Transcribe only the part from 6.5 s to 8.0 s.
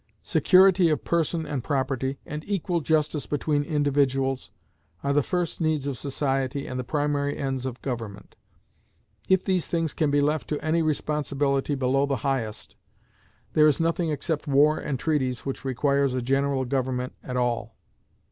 and the primary ends of